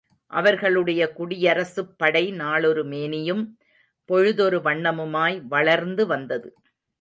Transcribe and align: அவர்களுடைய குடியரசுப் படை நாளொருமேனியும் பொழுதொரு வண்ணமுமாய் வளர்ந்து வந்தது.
அவர்களுடைய 0.31 1.01
குடியரசுப் 1.17 1.93
படை 1.97 2.31
நாளொருமேனியும் 2.31 3.43
பொழுதொரு 4.05 4.59
வண்ணமுமாய் 4.59 5.41
வளர்ந்து 5.47 6.07
வந்தது. 6.07 6.49